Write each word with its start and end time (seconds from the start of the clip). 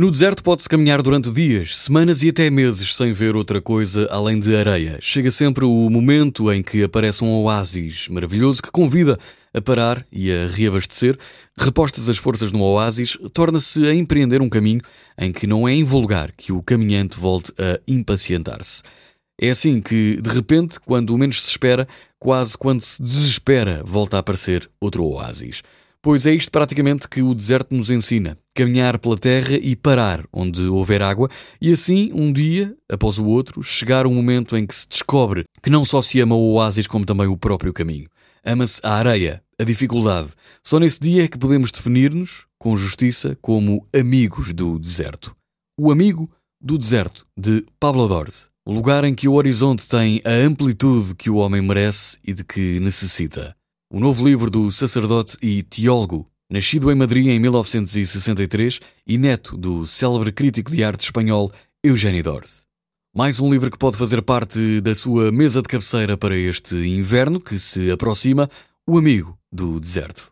No 0.00 0.12
deserto 0.12 0.44
pode-se 0.44 0.68
caminhar 0.68 1.02
durante 1.02 1.28
dias, 1.32 1.76
semanas 1.76 2.22
e 2.22 2.28
até 2.28 2.48
meses 2.50 2.94
sem 2.94 3.12
ver 3.12 3.34
outra 3.34 3.60
coisa 3.60 4.06
além 4.12 4.38
de 4.38 4.54
areia. 4.54 4.96
Chega 5.02 5.28
sempre 5.28 5.64
o 5.64 5.90
momento 5.90 6.52
em 6.52 6.62
que 6.62 6.84
aparece 6.84 7.24
um 7.24 7.32
oásis 7.42 8.06
maravilhoso 8.06 8.62
que 8.62 8.70
convida 8.70 9.18
a 9.52 9.60
parar 9.60 10.06
e 10.12 10.30
a 10.30 10.46
reabastecer. 10.46 11.18
Repostas 11.58 12.08
as 12.08 12.16
forças 12.16 12.52
no 12.52 12.62
oásis, 12.62 13.18
torna-se 13.32 13.88
a 13.88 13.92
empreender 13.92 14.40
um 14.40 14.48
caminho 14.48 14.82
em 15.18 15.32
que 15.32 15.48
não 15.48 15.66
é 15.66 15.74
invulgar 15.74 16.30
que 16.30 16.52
o 16.52 16.62
caminhante 16.62 17.18
volte 17.18 17.52
a 17.58 17.80
impacientar-se. 17.88 18.82
É 19.36 19.50
assim 19.50 19.80
que, 19.80 20.20
de 20.22 20.30
repente, 20.30 20.78
quando 20.78 21.18
menos 21.18 21.42
se 21.42 21.50
espera, 21.50 21.88
quase 22.20 22.56
quando 22.56 22.82
se 22.82 23.02
desespera, 23.02 23.82
volta 23.84 24.16
a 24.16 24.20
aparecer 24.20 24.70
outro 24.80 25.04
oásis. 25.04 25.60
Pois 26.00 26.26
é 26.26 26.32
isto 26.32 26.50
praticamente 26.50 27.08
que 27.08 27.20
o 27.20 27.34
deserto 27.34 27.74
nos 27.74 27.90
ensina: 27.90 28.38
caminhar 28.54 28.98
pela 28.98 29.18
terra 29.18 29.56
e 29.56 29.74
parar 29.74 30.24
onde 30.32 30.62
houver 30.68 31.02
água, 31.02 31.28
e 31.60 31.72
assim, 31.72 32.10
um 32.14 32.32
dia 32.32 32.76
após 32.90 33.18
o 33.18 33.26
outro, 33.26 33.62
chegar 33.62 34.06
um 34.06 34.14
momento 34.14 34.56
em 34.56 34.66
que 34.66 34.74
se 34.74 34.88
descobre 34.88 35.44
que 35.62 35.70
não 35.70 35.84
só 35.84 36.00
se 36.00 36.20
ama 36.20 36.36
o 36.36 36.52
oásis 36.52 36.86
como 36.86 37.04
também 37.04 37.26
o 37.26 37.36
próprio 37.36 37.72
caminho. 37.72 38.08
Ama-se 38.44 38.80
a 38.84 38.94
areia, 38.94 39.42
a 39.58 39.64
dificuldade. 39.64 40.30
Só 40.64 40.78
nesse 40.78 41.00
dia 41.00 41.24
é 41.24 41.28
que 41.28 41.36
podemos 41.36 41.72
definir-nos, 41.72 42.46
com 42.58 42.76
justiça, 42.76 43.36
como 43.42 43.86
amigos 43.94 44.52
do 44.52 44.78
deserto. 44.78 45.34
O 45.78 45.90
amigo 45.90 46.30
do 46.60 46.78
deserto, 46.78 47.26
de 47.36 47.64
Pablo 47.78 48.06
Dors. 48.08 48.50
O 48.64 48.72
lugar 48.72 49.02
em 49.04 49.14
que 49.14 49.26
o 49.26 49.34
horizonte 49.34 49.88
tem 49.88 50.20
a 50.24 50.46
amplitude 50.46 51.14
que 51.14 51.30
o 51.30 51.36
homem 51.36 51.60
merece 51.60 52.18
e 52.24 52.32
de 52.32 52.44
que 52.44 52.78
necessita. 52.80 53.57
O 53.90 53.98
novo 53.98 54.22
livro 54.22 54.50
do 54.50 54.70
sacerdote 54.70 55.38
e 55.42 55.62
teólogo, 55.62 56.30
nascido 56.50 56.92
em 56.92 56.94
Madrid 56.94 57.28
em 57.28 57.40
1963 57.40 58.80
e 59.06 59.16
neto 59.16 59.56
do 59.56 59.86
célebre 59.86 60.30
crítico 60.30 60.70
de 60.70 60.84
arte 60.84 61.04
espanhol 61.04 61.50
Eugênio 61.82 62.22
Dors. 62.22 62.62
Mais 63.16 63.40
um 63.40 63.50
livro 63.50 63.70
que 63.70 63.78
pode 63.78 63.96
fazer 63.96 64.20
parte 64.20 64.82
da 64.82 64.94
sua 64.94 65.32
mesa 65.32 65.62
de 65.62 65.68
cabeceira 65.68 66.18
para 66.18 66.36
este 66.36 66.76
inverno 66.76 67.40
que 67.40 67.58
se 67.58 67.90
aproxima, 67.90 68.50
O 68.86 68.98
Amigo 68.98 69.38
do 69.50 69.80
Deserto. 69.80 70.30